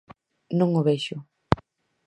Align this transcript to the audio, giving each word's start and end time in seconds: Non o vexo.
Non 0.59 0.69
o 0.81 0.81
vexo. 0.89 1.17